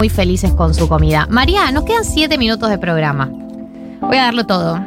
muy 0.00 0.08
felices 0.08 0.52
con 0.54 0.74
su 0.74 0.88
comida. 0.88 1.26
María, 1.28 1.70
nos 1.72 1.84
quedan 1.84 2.06
siete 2.06 2.38
minutos 2.38 2.70
de 2.70 2.78
programa. 2.78 3.30
Voy 4.00 4.16
a 4.16 4.22
darlo 4.22 4.46
todo. 4.46 4.80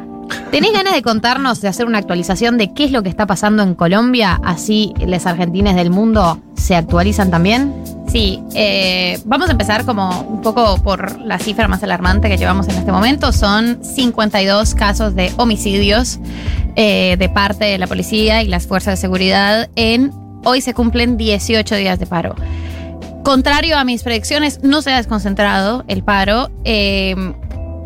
¿Tenés 0.50 0.72
ganas 0.72 0.92
de 0.92 1.02
contarnos, 1.02 1.60
de 1.60 1.68
hacer 1.68 1.86
una 1.86 1.98
actualización 1.98 2.58
de 2.58 2.74
qué 2.74 2.84
es 2.84 2.90
lo 2.90 3.04
que 3.04 3.10
está 3.10 3.24
pasando 3.24 3.62
en 3.62 3.76
Colombia? 3.76 4.40
Así 4.42 4.92
los 5.06 5.24
argentines 5.26 5.76
del 5.76 5.90
mundo 5.90 6.40
se 6.56 6.74
actualizan 6.74 7.30
también. 7.30 7.72
Sí, 8.08 8.42
eh, 8.56 9.20
vamos 9.24 9.48
a 9.48 9.52
empezar 9.52 9.84
como 9.84 10.22
un 10.22 10.42
poco 10.42 10.82
por 10.82 11.20
la 11.20 11.38
cifra 11.38 11.68
más 11.68 11.84
alarmante 11.84 12.28
que 12.28 12.36
llevamos 12.36 12.66
en 12.66 12.74
este 12.74 12.90
momento. 12.90 13.30
Son 13.30 13.84
52 13.84 14.74
casos 14.74 15.14
de 15.14 15.32
homicidios 15.36 16.18
eh, 16.74 17.14
de 17.20 17.28
parte 17.28 17.66
de 17.66 17.78
la 17.78 17.86
policía 17.86 18.42
y 18.42 18.48
las 18.48 18.66
fuerzas 18.66 18.94
de 18.94 19.00
seguridad 19.00 19.70
en... 19.76 20.12
Hoy 20.46 20.60
se 20.60 20.74
cumplen 20.74 21.16
18 21.16 21.76
días 21.76 22.00
de 22.00 22.06
paro. 22.06 22.34
Contrario 23.24 23.78
a 23.78 23.84
mis 23.84 24.02
predicciones, 24.02 24.62
no 24.62 24.82
se 24.82 24.92
ha 24.92 24.98
desconcentrado 24.98 25.82
el 25.88 26.04
paro. 26.04 26.50
Eh, 26.64 27.16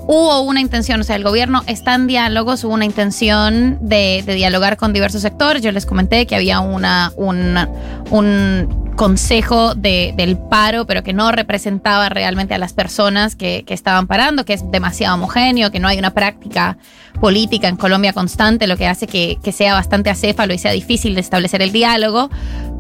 hubo 0.09 0.41
una 0.41 0.61
intención, 0.61 1.01
o 1.01 1.05
sea, 1.05 1.15
el 1.15 1.23
gobierno 1.23 1.63
está 1.69 1.95
en 1.95 2.09
diálogos, 2.09 2.65
hubo 2.65 2.75
una 2.75 2.85
intención 2.85 3.79
de, 3.81 4.25
dialogar 4.27 4.77
con 4.77 4.93
diversos 4.93 5.23
sectores. 5.23 5.63
Yo 5.63 5.71
les 5.71 5.87
comenté 5.87 6.27
que 6.27 6.35
había 6.35 6.59
una, 6.59 7.13
un 7.17 8.93
consejo 8.97 9.77
del 9.77 10.39
paro, 10.51 10.87
pero 10.87 11.05
que 11.05 11.13
no 11.13 11.31
representaba 11.31 12.09
realmente 12.09 12.55
a 12.55 12.59
las 12.59 12.73
personas 12.73 13.37
que, 13.37 13.65
estaban 13.69 14.09
parando, 14.09 14.45
que 14.45 14.55
es 14.55 14.69
demasiado 14.73 15.15
homogéneo, 15.15 15.71
que 15.71 15.79
no 15.79 15.87
hay 15.87 15.99
una 15.99 16.15
práctica 16.15 16.79
política 17.21 17.69
en 17.69 17.77
Colombia 17.77 18.13
constante, 18.13 18.67
lo 18.67 18.77
que 18.77 18.89
hace 18.89 19.07
que, 19.07 19.39
que 19.41 19.53
sea 19.53 19.75
bastante 19.75 20.11
acéfalo 20.11 20.53
y 20.53 20.59
sea 20.59 20.73
difícil 20.73 21.15
de 21.15 21.21
establecer 21.21 21.63
el 21.63 21.71
diálogo. 21.71 22.29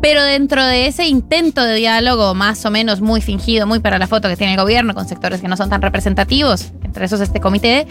Pero 0.00 0.22
dentro 0.22 0.64
de 0.64 0.86
ese 0.86 1.06
intento 1.06 1.62
de 1.64 1.74
diálogo, 1.74 2.34
más 2.34 2.64
o 2.64 2.70
menos 2.70 3.00
muy 3.00 3.20
fingido, 3.20 3.66
muy 3.66 3.80
para 3.80 3.98
la 3.98 4.06
foto 4.06 4.28
que 4.28 4.36
tiene 4.36 4.54
el 4.54 4.60
gobierno, 4.60 4.94
con 4.94 5.08
sectores 5.08 5.40
que 5.40 5.48
no 5.48 5.56
son 5.56 5.70
tan 5.70 5.82
representativos, 5.82 6.72
entre 6.84 7.04
esos 7.04 7.20
este 7.20 7.40
comité, 7.40 7.86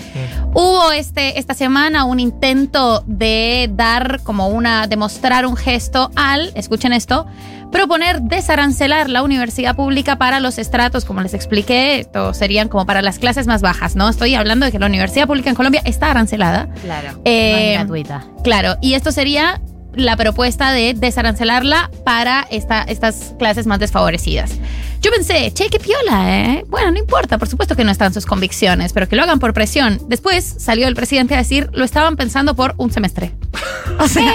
hubo 0.53 0.91
este, 0.91 1.37
esta 1.37 1.53
semana 1.53 2.05
un 2.05 2.19
intento 2.19 3.03
de 3.07 3.69
dar 3.73 4.21
como 4.23 4.47
una, 4.47 4.87
demostrar 4.87 5.45
un 5.45 5.57
gesto 5.57 6.11
al, 6.15 6.51
escuchen 6.55 6.93
esto, 6.93 7.27
proponer 7.71 8.21
desarancelar 8.21 9.09
la 9.09 9.23
universidad 9.23 9.75
pública 9.75 10.17
para 10.17 10.39
los 10.39 10.57
estratos, 10.57 11.05
como 11.05 11.21
les 11.21 11.33
expliqué, 11.33 11.99
esto 11.99 12.33
serían 12.33 12.69
como 12.69 12.85
para 12.85 13.01
las 13.01 13.19
clases 13.19 13.47
más 13.47 13.61
bajas, 13.61 13.95
¿no? 13.95 14.09
Estoy 14.09 14.35
hablando 14.35 14.65
de 14.65 14.71
que 14.71 14.79
la 14.79 14.85
universidad 14.85 15.27
pública 15.27 15.49
en 15.49 15.55
Colombia 15.55 15.81
está 15.85 16.11
arancelada. 16.11 16.69
Claro. 16.81 17.19
Eh, 17.25 17.73
gratuita. 17.73 18.25
Claro, 18.43 18.77
y 18.81 18.93
esto 18.93 19.11
sería 19.11 19.61
la 19.97 20.15
propuesta 20.15 20.71
de 20.71 20.93
desarancelarla 20.93 21.91
para 22.03 22.47
esta, 22.49 22.83
estas 22.83 23.33
clases 23.37 23.67
más 23.67 23.79
desfavorecidas. 23.79 24.51
Yo 25.01 25.11
pensé, 25.11 25.51
che, 25.53 25.69
qué 25.69 25.79
piola, 25.79 26.39
¿eh? 26.39 26.65
Bueno, 26.67 26.91
no 26.91 26.97
importa, 26.97 27.37
por 27.37 27.47
supuesto 27.47 27.75
que 27.75 27.83
no 27.83 27.91
están 27.91 28.13
sus 28.13 28.25
convicciones, 28.25 28.93
pero 28.93 29.07
que 29.07 29.15
lo 29.15 29.23
hagan 29.23 29.39
por 29.39 29.53
presión. 29.53 29.99
Después 30.07 30.55
salió 30.57 30.87
el 30.87 30.95
presidente 30.95 31.35
a 31.35 31.37
decir, 31.37 31.69
lo 31.73 31.85
estaban 31.85 32.15
pensando 32.15 32.55
por 32.55 32.73
un 32.77 32.91
semestre. 32.91 33.31
O 33.99 34.07
sea, 34.07 34.31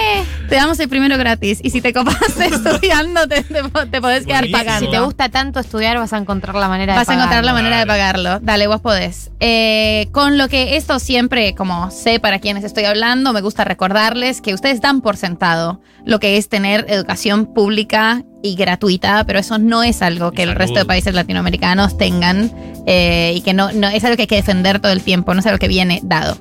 te 0.49 0.55
damos 0.55 0.79
el 0.79 0.89
primero 0.89 1.17
gratis. 1.17 1.59
Y 1.63 1.69
si 1.69 1.81
te 1.81 1.93
copaste 1.93 2.45
estudiando, 2.53 3.27
te, 3.27 3.43
te, 3.43 4.01
podés 4.01 4.25
quedar 4.25 4.45
pagando. 4.51 4.85
Si 4.85 4.91
te 4.91 4.99
gusta 4.99 5.29
tanto 5.29 5.59
estudiar, 5.59 5.97
vas 5.97 6.13
a 6.13 6.17
encontrar 6.17 6.55
la 6.55 6.67
manera 6.67 6.93
de 6.93 6.99
pagarlo. 6.99 6.99
Vas 6.99 7.09
a 7.09 7.13
encontrar 7.13 7.45
la 7.45 7.53
manera 7.53 7.79
de 7.79 7.85
pagarlo. 7.85 8.39
Dale, 8.41 8.67
vos 8.67 8.81
podés. 8.81 9.31
Eh, 9.39 10.09
con 10.11 10.37
lo 10.37 10.49
que 10.49 10.75
esto 10.75 10.99
siempre, 10.99 11.55
como 11.55 11.91
sé 11.91 12.19
para 12.19 12.39
quienes 12.39 12.63
estoy 12.63 12.85
hablando, 12.85 13.31
me 13.33 13.41
gusta 13.41 13.63
recordarles 13.63 14.41
que 14.41 14.53
ustedes 14.53 14.81
dan 14.81 15.01
por 15.01 15.17
sentado 15.17 15.81
lo 16.05 16.19
que 16.19 16.37
es 16.37 16.49
tener 16.49 16.85
educación 16.89 17.53
pública 17.53 18.23
y 18.41 18.55
gratuita, 18.55 19.23
pero 19.25 19.39
eso 19.39 19.57
no 19.57 19.83
es 19.83 20.01
algo 20.01 20.31
que 20.31 20.43
el 20.43 20.53
resto 20.53 20.79
de 20.79 20.85
países 20.85 21.13
latinoamericanos 21.13 21.97
tengan 21.97 22.51
eh, 22.85 23.33
y 23.35 23.41
que 23.41 23.53
no, 23.53 23.71
no 23.71 23.87
es 23.87 24.03
algo 24.03 24.17
que 24.17 24.23
hay 24.23 24.27
que 24.27 24.35
defender 24.35 24.79
todo 24.79 24.91
el 24.91 25.01
tiempo, 25.01 25.33
no 25.33 25.39
es 25.39 25.45
algo 25.45 25.59
que 25.59 25.69
viene 25.69 26.01
dado. 26.03 26.37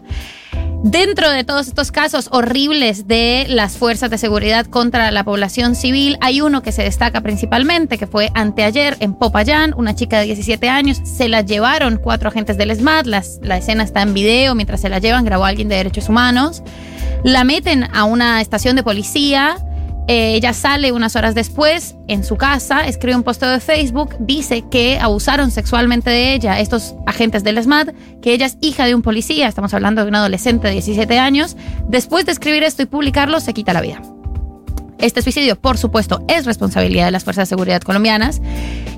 Dentro 0.84 1.30
de 1.30 1.44
todos 1.44 1.68
estos 1.68 1.92
casos 1.92 2.28
horribles 2.32 3.06
de 3.06 3.46
las 3.48 3.78
fuerzas 3.78 4.10
de 4.10 4.18
seguridad 4.18 4.66
contra 4.66 5.12
la 5.12 5.22
población 5.22 5.76
civil, 5.76 6.18
hay 6.20 6.40
uno 6.40 6.60
que 6.60 6.72
se 6.72 6.82
destaca 6.82 7.20
principalmente, 7.20 7.98
que 7.98 8.08
fue 8.08 8.30
anteayer 8.34 8.96
en 8.98 9.14
Popayán, 9.14 9.74
una 9.76 9.94
chica 9.94 10.18
de 10.18 10.26
17 10.26 10.68
años, 10.68 11.00
se 11.04 11.28
la 11.28 11.42
llevaron 11.42 11.98
cuatro 11.98 12.30
agentes 12.30 12.58
del 12.58 12.74
SMAT, 12.74 13.06
la 13.06 13.56
escena 13.56 13.84
está 13.84 14.02
en 14.02 14.12
video, 14.12 14.56
mientras 14.56 14.80
se 14.80 14.88
la 14.88 14.98
llevan 14.98 15.24
grabó 15.24 15.44
alguien 15.44 15.68
de 15.68 15.76
derechos 15.76 16.08
humanos, 16.08 16.64
la 17.22 17.44
meten 17.44 17.84
a 17.94 18.02
una 18.02 18.40
estación 18.40 18.74
de 18.74 18.82
policía, 18.82 19.58
eh, 20.08 20.34
ella 20.34 20.52
sale 20.52 20.90
unas 20.90 21.14
horas 21.14 21.34
después 21.34 21.94
en 22.08 22.24
su 22.24 22.36
casa, 22.36 22.86
escribe 22.86 23.16
un 23.16 23.22
posteo 23.22 23.50
de 23.50 23.60
Facebook, 23.60 24.16
dice 24.18 24.64
que 24.68 24.98
abusaron 24.98 25.50
sexualmente 25.50 26.10
de 26.10 26.34
ella 26.34 26.58
estos 26.58 26.94
agentes 27.06 27.44
del 27.44 27.62
SMAT, 27.62 27.90
que 28.20 28.32
ella 28.32 28.46
es 28.46 28.58
hija 28.60 28.84
de 28.84 28.96
un 28.96 29.02
policía, 29.02 29.46
estamos 29.46 29.72
hablando 29.74 30.02
de 30.02 30.08
un 30.08 30.14
adolescente 30.16 30.66
de 30.66 30.74
17 30.74 31.18
años. 31.18 31.56
Después 31.88 32.26
de 32.26 32.32
escribir 32.32 32.64
esto 32.64 32.82
y 32.82 32.86
publicarlo, 32.86 33.38
se 33.38 33.54
quita 33.54 33.72
la 33.72 33.80
vida. 33.80 34.02
Este 34.98 35.22
suicidio, 35.22 35.56
por 35.56 35.78
supuesto, 35.78 36.24
es 36.28 36.46
responsabilidad 36.46 37.06
de 37.06 37.10
las 37.12 37.24
fuerzas 37.24 37.48
de 37.48 37.54
seguridad 37.54 37.82
colombianas 37.82 38.40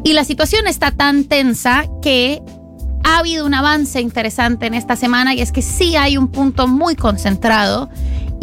y 0.04 0.12
la 0.14 0.24
situación 0.24 0.66
está 0.66 0.90
tan 0.90 1.24
tensa 1.24 1.84
que 2.02 2.42
ha 3.04 3.18
habido 3.18 3.44
un 3.44 3.54
avance 3.54 4.00
interesante 4.00 4.66
en 4.66 4.74
esta 4.74 4.96
semana 4.96 5.34
y 5.34 5.40
es 5.40 5.52
que 5.52 5.62
sí 5.62 5.96
hay 5.96 6.16
un 6.16 6.28
punto 6.28 6.66
muy 6.66 6.96
concentrado 6.96 7.90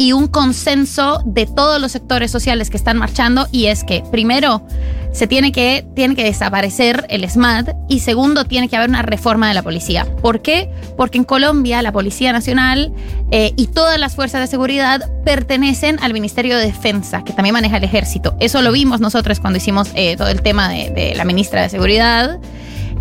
y 0.02 0.12
un 0.12 0.26
consenso 0.26 1.22
de 1.24 1.46
todos 1.46 1.80
los 1.80 1.92
sectores 1.92 2.32
sociales 2.32 2.70
que 2.70 2.76
están 2.76 2.98
marchando 2.98 3.46
y 3.52 3.66
es 3.66 3.84
que 3.84 4.02
primero 4.10 4.66
se 5.12 5.28
tiene 5.28 5.52
que, 5.52 5.86
tiene 5.94 6.16
que 6.16 6.24
desaparecer 6.24 7.06
el 7.08 7.28
SMAT 7.30 7.68
y 7.88 8.00
segundo 8.00 8.44
tiene 8.44 8.68
que 8.68 8.76
haber 8.76 8.88
una 8.88 9.02
reforma 9.02 9.46
de 9.46 9.54
la 9.54 9.62
policía. 9.62 10.04
¿Por 10.20 10.42
qué? 10.42 10.68
Porque 10.96 11.18
en 11.18 11.24
Colombia 11.24 11.82
la 11.82 11.92
Policía 11.92 12.32
Nacional 12.32 12.92
eh, 13.30 13.52
y 13.56 13.68
todas 13.68 13.96
las 14.00 14.16
fuerzas 14.16 14.40
de 14.40 14.48
seguridad 14.48 15.08
pertenecen 15.24 15.98
al 16.02 16.12
Ministerio 16.12 16.56
de 16.58 16.66
Defensa, 16.66 17.22
que 17.22 17.32
también 17.32 17.52
maneja 17.52 17.76
el 17.76 17.84
ejército. 17.84 18.34
Eso 18.40 18.60
lo 18.60 18.72
vimos 18.72 19.00
nosotros 19.00 19.38
cuando 19.38 19.58
hicimos 19.58 19.90
eh, 19.94 20.16
todo 20.16 20.30
el 20.30 20.42
tema 20.42 20.68
de, 20.68 21.14
la 21.14 21.24
ministra 21.24 21.62
de 21.62 21.68
Seguridad. 21.68 22.40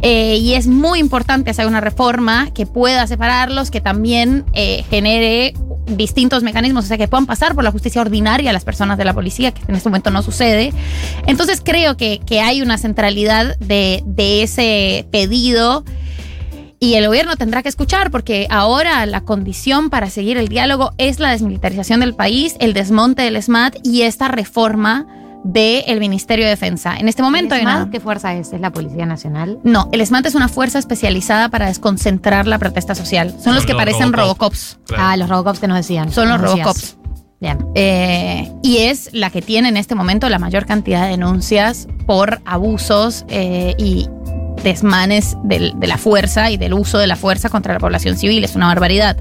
Eh, 0.04 0.38
y 0.38 0.54
es 0.54 0.68
muy 0.68 1.00
importante 1.00 1.50
hacer 1.50 1.66
una 1.66 1.82
reforma 1.82 2.52
que 2.54 2.68
pueda 2.68 3.08
separarlos, 3.08 3.72
que 3.72 3.82
también 3.82 4.46
genere 4.90 5.56
distintos 5.86 6.44
mecanismos, 6.44 6.86
o 6.86 6.88
sea, 6.88 6.98
que 6.98 7.08
puedan 7.08 7.26
pasar 7.26 7.56
por 7.56 7.64
la 7.64 7.72
justicia 7.72 8.02
ordinaria 8.02 8.54
las 8.54 8.64
personas 8.64 8.98
de 8.98 9.06
la 9.06 9.14
policía, 9.14 9.52
que 9.52 9.62
en 9.68 9.76
este 9.76 9.90
momento 9.90 10.12
no 10.12 10.22
sucede. 10.22 10.74
Entonces 11.28 11.62
creo 11.64 11.98
que, 11.98 12.22
hay 12.42 12.62
una 12.62 12.78
centralidad 12.78 13.58
de, 13.60 14.02
de 14.06 14.44
ese 14.44 15.06
pedido. 15.12 15.84
Y 16.80 16.96
el 16.96 17.06
gobierno 17.06 17.36
tendrá 17.36 17.62
que 17.62 17.70
escuchar 17.70 18.10
porque 18.10 18.48
ahora 18.50 19.06
la 19.06 19.22
condición 19.22 19.92
para 19.92 20.10
seguir 20.10 20.38
el 20.38 20.48
diálogo 20.48 20.94
es 20.98 21.20
la 21.20 21.30
desmilitarización 21.30 22.00
del 22.00 22.16
país, 22.16 22.56
el 22.60 22.74
desmonte 22.74 23.22
del 23.22 23.42
SMAT 23.42 23.76
y 23.84 24.02
esta 24.02 24.28
reforma 24.28 25.06
del 25.44 26.00
Ministerio 26.00 26.46
de 26.46 26.52
Defensa. 26.52 26.96
En 26.98 27.08
este 27.08 27.22
momento 27.22 27.56
¿El 27.56 27.62
SMAT, 27.62 27.90
¿Qué 27.90 28.00
fuerza 28.00 28.34
es? 28.34 28.54
¿Es 28.54 28.62
la 28.62 28.72
Policía 28.72 29.06
Nacional? 29.06 29.60
No, 29.64 29.90
el 29.92 30.06
SMAT 30.06 30.26
es 30.28 30.36
una 30.36 30.48
fuerza 30.48 30.80
especializada 30.80 31.50
para 31.50 31.68
desconcentrar 31.68 32.48
la 32.48 32.60
protesta 32.60 32.96
social. 32.96 33.34
Son, 33.40 33.56
los 33.56 33.66
que 33.66 33.74
parecen 33.74 34.14
Robocops. 34.14 34.80
Ah, 34.98 35.18
los 35.18 35.30
Robocops 35.30 35.60
que 35.60 35.68
nos 35.68 35.78
decían. 35.78 36.12
Son 36.12 36.30
los 36.30 36.40
Robocops. 36.40 36.98
Bien. 37.40 37.58
Eh, 37.74 38.52
y 38.62 38.78
es 38.78 39.10
la 39.14 39.32
que 39.32 39.42
tiene 39.42 39.70
en 39.70 39.78
este 39.78 39.96
momento 39.96 40.30
la 40.30 40.38
mayor 40.38 40.68
cantidad 40.68 41.06
de 41.06 41.10
denuncias 41.12 41.88
por 42.06 42.40
abusos 42.46 43.26
eh, 43.30 43.74
y 43.80 44.08
desmanes 44.64 45.38
de 45.44 45.88
la 45.88 45.98
fuerza 45.98 46.52
y 46.52 46.58
del 46.58 46.74
uso 46.74 46.98
de 46.98 47.08
la 47.08 47.16
fuerza 47.16 47.50
contra 47.50 47.74
la 47.74 47.80
población 47.80 48.18
civil. 48.18 48.44
Es 48.44 48.56
una 48.56 48.68
barbaridad. 48.68 49.18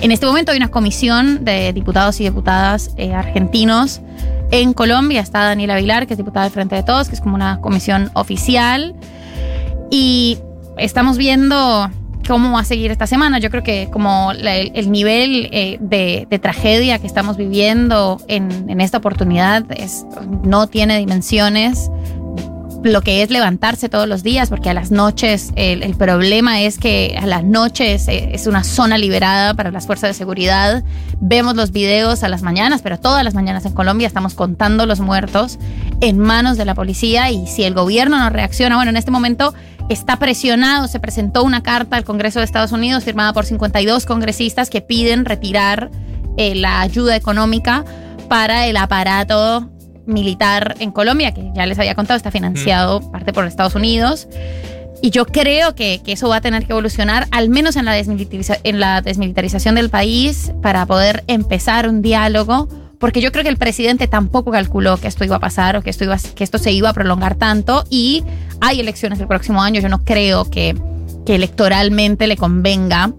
En 0.00 0.12
este 0.12 0.26
momento 0.26 0.52
hay 0.52 0.58
una 0.58 0.70
comisión 0.70 1.44
de 1.44 1.72
diputados 1.72 2.20
y 2.20 2.24
diputadas 2.24 2.90
eh, 2.96 3.14
argentinos 3.14 4.00
en 4.50 4.72
Colombia 4.72 5.20
está 5.20 5.40
Daniela 5.40 5.74
Aguilar, 5.74 6.06
que 6.06 6.14
es 6.14 6.18
diputada 6.18 6.44
del 6.44 6.52
Frente 6.52 6.76
de 6.76 6.82
Todos, 6.82 7.08
que 7.08 7.14
es 7.14 7.20
como 7.20 7.34
una 7.34 7.60
comisión 7.60 8.10
oficial. 8.14 8.94
Y 9.90 10.38
estamos 10.78 11.18
viendo 11.18 11.90
cómo 12.28 12.52
va 12.52 12.60
a 12.60 12.64
seguir 12.64 12.90
esta 12.90 13.06
semana. 13.06 13.38
Yo 13.38 13.50
creo 13.50 13.62
que 13.62 13.88
como 13.92 14.32
el, 14.32 14.90
nivel 14.90 15.48
eh, 15.52 15.78
de, 15.80 16.38
tragedia 16.38 16.98
que 16.98 17.06
estamos 17.06 17.36
viviendo 17.36 18.20
en, 18.28 18.70
en 18.70 18.80
esta 18.80 18.98
oportunidad 18.98 19.64
es, 19.70 20.06
no 20.44 20.68
tiene 20.68 20.98
dimensiones 20.98 21.90
lo 22.92 23.02
que 23.02 23.22
es 23.22 23.30
levantarse 23.30 23.88
todos 23.88 24.08
los 24.08 24.22
días, 24.22 24.48
porque 24.48 24.70
a 24.70 24.74
las 24.74 24.90
noches 24.90 25.52
el, 25.56 25.94
problema 25.96 26.60
es 26.60 26.78
que 26.78 27.18
a 27.20 27.26
las 27.26 27.44
noches 27.44 28.08
eh, 28.08 28.30
es 28.32 28.46
una 28.46 28.64
zona 28.64 28.98
liberada 28.98 29.54
para 29.54 29.70
las 29.70 29.86
fuerzas 29.86 30.10
de 30.10 30.14
seguridad. 30.14 30.84
Vemos 31.20 31.56
los 31.56 31.72
videos 31.72 32.22
a 32.22 32.28
las 32.28 32.42
mañanas, 32.42 32.82
pero 32.82 32.98
todas 32.98 33.24
las 33.24 33.34
mañanas 33.34 33.64
en 33.66 33.72
Colombia 33.72 34.06
estamos 34.06 34.34
contando 34.34 34.86
los 34.86 35.00
muertos 35.00 35.58
en 36.00 36.18
manos 36.18 36.56
de 36.56 36.64
la 36.64 36.74
policía 36.74 37.30
y 37.30 37.46
si 37.46 37.64
el 37.64 37.74
gobierno 37.74 38.18
no 38.18 38.30
reacciona, 38.30 38.76
bueno, 38.76 38.90
en 38.90 38.96
este 38.96 39.10
momento 39.10 39.54
está 39.88 40.16
presionado, 40.16 40.88
se 40.88 41.00
presentó 41.00 41.42
una 41.44 41.62
carta 41.62 41.96
al 41.96 42.04
Congreso 42.04 42.40
de 42.40 42.44
Estados 42.44 42.72
Unidos 42.72 43.04
firmada 43.04 43.32
por 43.32 43.46
52 43.46 44.04
congresistas 44.04 44.70
que 44.70 44.80
piden 44.80 45.24
retirar 45.24 45.90
eh, 46.36 46.54
la 46.54 46.80
ayuda 46.80 47.16
económica 47.16 47.84
para 48.28 48.66
el 48.66 48.76
aparato 48.76 49.70
militar 50.06 50.76
en 50.78 50.90
Colombia, 50.90 51.32
que 51.32 51.50
ya 51.54 51.66
les 51.66 51.78
había 51.78 51.94
contado, 51.94 52.16
está 52.16 52.30
financiado 52.30 53.00
parte 53.10 53.32
por 53.32 53.46
Estados 53.46 53.74
Unidos. 53.74 54.28
y 55.02 55.10
yo 55.10 55.26
creo 55.26 55.74
que, 55.74 56.00
que, 56.02 56.12
eso 56.12 56.28
va 56.28 56.36
a 56.36 56.40
tener 56.40 56.64
que 56.66 56.72
evolucionar, 56.72 57.28
al 57.30 57.48
menos 57.50 57.76
en 57.76 57.84
la, 57.84 57.92
desmilitariza 57.92 58.56
en 58.64 58.80
la 58.80 59.02
desmilitarización 59.02 59.74
del 59.74 59.90
país, 59.90 60.52
para 60.62 60.86
poder 60.86 61.22
empezar 61.26 61.88
un 61.88 62.00
diálogo 62.02 62.68
porque 62.98 63.20
yo 63.20 63.30
creo 63.30 63.44
que 63.44 63.50
el 63.50 63.58
presidente 63.58 64.08
tampoco 64.08 64.50
calculó 64.50 64.96
que 64.96 65.08
esto 65.08 65.24
iba 65.24 65.36
a 65.36 65.40
pasar 65.40 65.76
o 65.76 65.82
que 65.82 65.90
esto, 65.90 66.04
iba, 66.04 66.16
que 66.16 66.44
esto 66.44 66.58
se 66.58 66.72
iba 66.72 66.88
a 66.88 66.92
prolongar 66.92 67.34
tanto. 67.34 67.84
Y 67.90 68.24
hay 68.60 68.80
elecciones 68.80 69.20
el 69.20 69.26
próximo 69.26 69.62
año, 69.62 69.80
yo 69.80 69.88
no 69.88 70.04
creo 70.04 70.48
que, 70.50 70.74
que 71.26 71.34
electoralmente 71.34 72.26
le 72.26 72.36
convenga 72.36 73.12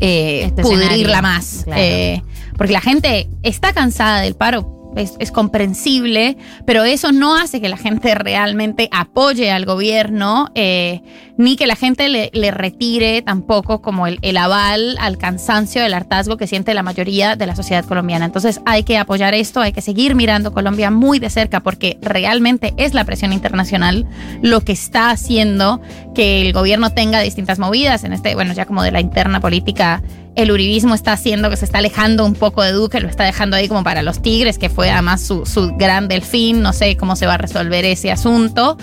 eh, 0.00 0.44
este 0.46 0.62
pudrirla 0.62 1.22
más, 1.22 1.62
claro. 1.64 1.80
eh, 1.80 2.22
porque 2.56 2.72
la 2.72 2.80
gente 2.80 3.28
está 3.42 3.72
cansada 3.72 4.20
del 4.20 4.34
paro 4.34 4.75
es, 4.96 5.32
comprensible, 5.32 6.36
pero 6.64 6.84
eso 6.84 7.12
no 7.12 7.36
hace 7.36 7.60
que 7.60 7.68
la 7.68 7.76
gente 7.76 8.14
realmente 8.14 8.88
apoye 8.90 9.50
al 9.50 9.64
gobierno, 9.66 10.50
eh, 10.54 11.02
ni 11.36 11.56
que 11.56 11.66
la 11.66 11.76
gente 11.76 12.08
le, 12.08 12.30
le 12.32 12.50
retire 12.50 13.20
tampoco 13.22 13.82
como 13.82 14.06
el, 14.06 14.18
el, 14.22 14.36
aval 14.38 14.96
al 14.98 15.18
cansancio, 15.18 15.84
el 15.84 15.92
hartazgo 15.92 16.36
que 16.36 16.46
siente 16.46 16.72
la 16.72 16.82
mayoría 16.82 17.36
de 17.36 17.46
la 17.46 17.54
sociedad 17.54 17.84
colombiana. 17.84 18.24
Entonces 18.24 18.60
hay 18.64 18.84
que 18.84 18.96
apoyar 18.96 19.34
esto, 19.34 19.60
hay 19.60 19.72
que 19.72 19.82
seguir 19.82 20.14
mirando 20.14 20.52
Colombia 20.52 20.90
muy 20.90 21.18
de 21.18 21.28
cerca, 21.28 21.60
porque 21.60 21.98
realmente 22.00 22.72
es 22.78 22.94
la 22.94 23.04
presión 23.04 23.32
internacional 23.32 24.06
lo 24.42 24.60
que 24.62 24.72
está 24.72 25.10
haciendo 25.10 25.80
que 26.14 26.40
el 26.40 26.52
gobierno 26.52 26.90
tenga 26.90 27.20
distintas 27.20 27.58
movidas 27.58 28.04
en 28.04 28.12
este, 28.12 28.34
bueno, 28.34 28.54
ya 28.54 28.64
como 28.64 28.82
de 28.82 28.92
la 28.92 29.00
interna 29.00 29.40
política 29.40 30.02
el 30.36 30.52
uribismo 30.52 30.94
está 30.94 31.12
haciendo 31.12 31.48
que 31.48 31.56
se 31.56 31.64
está 31.64 31.78
alejando 31.78 32.24
un 32.24 32.34
poco 32.34 32.62
de 32.62 32.72
Duque, 32.72 33.00
lo 33.00 33.08
está 33.08 33.24
dejando 33.24 33.56
ahí 33.56 33.68
como 33.68 33.82
para 33.82 34.02
los 34.02 34.20
Tigres, 34.20 34.58
que 34.58 34.68
fue 34.68 34.90
además 34.90 35.22
su, 35.22 35.46
su, 35.46 35.74
gran 35.76 36.08
delfín, 36.08 36.60
no 36.60 36.74
sé 36.74 36.96
cómo 36.96 37.16
se 37.16 37.26
va 37.26 37.34
a 37.34 37.38
resolver 37.38 37.86
ese 37.86 38.12
asunto, 38.12 38.76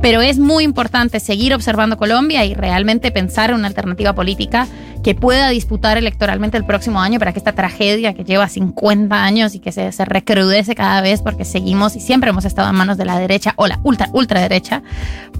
pero 0.00 0.22
es 0.22 0.38
muy 0.38 0.64
importante 0.64 1.20
seguir 1.20 1.54
observando 1.54 1.98
Colombia 1.98 2.46
y 2.46 2.54
realmente 2.54 3.10
pensar 3.10 3.50
en 3.50 3.56
una 3.56 3.68
alternativa 3.68 4.14
política 4.14 4.66
que 5.02 5.14
pueda 5.14 5.50
disputar 5.50 5.98
electoralmente 5.98 6.56
el 6.56 6.64
próximo 6.64 7.00
año 7.02 7.18
para 7.18 7.34
que 7.34 7.38
esta 7.38 7.52
tragedia 7.52 8.14
que 8.14 8.24
lleva 8.24 8.48
50 8.48 9.22
años 9.22 9.54
y 9.54 9.58
que 9.58 9.72
se, 9.72 9.92
se 9.92 10.04
recrudece 10.06 10.74
cada 10.74 11.02
vez 11.02 11.20
porque 11.20 11.44
seguimos 11.44 11.96
y 11.96 12.00
siempre 12.00 12.30
hemos 12.30 12.46
estado 12.46 12.70
en 12.70 12.76
manos 12.76 12.96
de 12.96 13.04
la 13.04 13.18
derecha 13.18 13.52
o 13.56 13.66
la 13.66 13.78
ultra, 13.82 14.08
ultraderecha, 14.14 14.82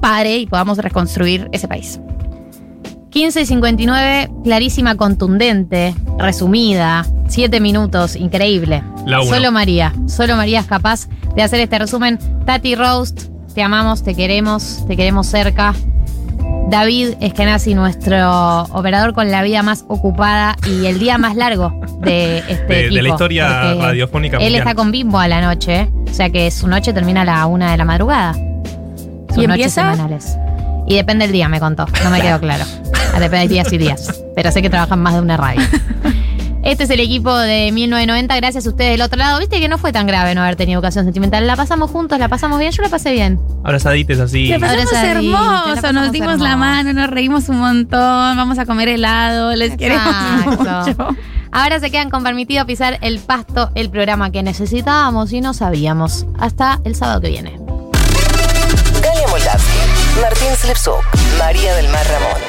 pare 0.03 0.37
y 0.37 0.47
podamos 0.47 0.77
reconstruir 0.77 1.49
ese 1.53 1.67
país. 1.67 1.99
15 3.15 3.43
y 3.43 3.47
59, 3.47 4.31
clarísima, 4.43 4.97
contundente, 4.97 5.95
resumida, 6.19 7.07
7 7.29 7.61
minutos, 7.61 8.17
increíble. 8.17 8.83
Solo 9.29 9.53
María, 9.53 9.93
solo 10.09 10.35
María 10.35 10.59
es 10.59 10.67
capaz 10.67 11.07
de 11.37 11.43
hacer 11.43 11.61
este 11.61 11.79
resumen. 11.79 12.19
Tati 12.45 12.75
Roast, 12.75 13.29
te 13.55 13.63
amamos, 13.63 14.03
te 14.03 14.17
queremos, 14.17 14.85
te 14.89 14.97
queremos 14.97 15.29
cerca. 15.29 15.75
David 16.71 17.11
Eskenazi, 17.21 17.75
nuestro 17.75 18.63
operador 18.63 19.15
con 19.15 19.31
la 19.31 19.45
vida 19.45 19.63
más 19.63 19.85
ocupada 19.87 20.57
y 20.67 20.87
el 20.87 20.99
día 20.99 21.17
más 21.17 21.37
largo 21.37 21.73
de 22.01 22.39
este 22.49 22.65
de, 22.67 22.81
equipo. 22.81 22.95
De 22.97 23.03
la 23.03 23.09
historia 23.11 23.75
radiofónica. 23.75 24.39
Él 24.39 24.43
mundial. 24.43 24.63
está 24.63 24.75
con 24.75 24.91
Bimbo 24.91 25.21
a 25.21 25.29
la 25.29 25.41
noche, 25.41 25.89
o 26.11 26.13
sea 26.13 26.31
que 26.31 26.51
su 26.51 26.67
noche 26.67 26.93
termina 26.93 27.23
a 27.23 27.25
la 27.25 27.47
una 27.47 27.71
de 27.71 27.77
la 27.77 27.85
madrugada. 27.85 28.33
Sus 28.33 29.45
¿Y 29.45 29.47
noches 29.47 29.77
empieza? 29.77 29.95
semanales. 29.95 30.37
Y 30.87 30.97
depende 30.97 31.25
del 31.25 31.33
día, 31.33 31.49
me 31.49 31.61
contó. 31.61 31.87
No 32.03 32.11
me 32.11 32.21
quedó 32.21 32.41
claro. 32.41 32.65
Depende 33.15 33.39
de 33.39 33.49
días 33.49 33.73
y 33.73 33.79
días. 33.79 34.23
Pero 34.35 34.51
sé 34.51 34.61
que 34.61 34.69
trabajan 34.69 35.01
más 35.01 35.15
de 35.15 35.21
una 35.21 35.37
radio. 35.37 35.63
Este 36.65 36.85
es 36.85 36.91
el 36.91 37.01
equipo 37.01 37.37
de 37.37 37.71
1990. 37.73 38.37
Gracias 38.37 38.67
a 38.67 38.71
ustedes 38.71 38.93
del 38.93 39.03
otro 39.03 39.19
lado. 39.19 39.39
Viste 39.39 39.61
que 39.61 39.69
no 39.69 39.77
fue 39.77 39.93
tan 39.93 40.07
grave 40.07 40.35
no 40.35 40.41
haber 40.43 40.57
tenido 40.57 40.79
educación 40.79 41.05
sentimental. 41.05 41.47
La 41.47 41.57
pasamos 41.57 41.91
juntos, 41.91 42.19
la 42.19 42.29
pasamos 42.29 42.59
bien. 42.59 42.73
Yo 42.73 42.83
la 42.83 42.89
pasé 42.89 43.13
bien. 43.13 43.39
Abrazadites 43.63 44.19
así. 44.19 44.49
La 44.49 44.59
pasamos 44.59 44.93
hermoso, 44.95 45.69
la 45.69 45.75
pasamos 45.75 46.03
nos 46.05 46.13
dimos 46.13 46.33
hermoso. 46.33 46.49
la 46.49 46.57
mano, 46.57 46.93
nos 46.95 47.11
reímos 47.11 47.51
un 47.51 47.59
montón, 47.59 48.37
vamos 48.37 48.59
a 48.59 48.65
comer 48.65 48.89
helado, 48.89 49.55
les 49.55 49.77
queremos 49.77 50.09
Exacto. 50.09 51.05
mucho. 51.05 51.17
Ahora 51.53 51.79
se 51.81 51.91
quedan 51.91 52.11
con 52.11 52.25
permitido 52.25 52.67
pisar 52.67 52.99
el 53.03 53.21
pasto, 53.21 53.71
el 53.75 53.91
programa 53.91 54.33
que 54.33 54.43
necesitábamos 54.43 55.33
y 55.33 55.41
no 55.41 55.53
sabíamos. 55.53 56.27
Hasta 56.39 56.81
el 56.85 56.97
sábado 56.97 57.21
que 57.21 57.29
viene. 57.29 57.64
Martín 60.21 60.55
Slipsuk, 60.57 61.05
María 61.39 61.75
del 61.75 61.89
Mar 61.89 62.07
Ramón. 62.07 62.41